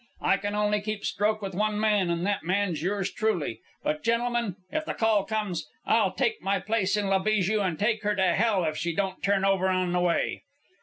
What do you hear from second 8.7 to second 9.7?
she don't turn over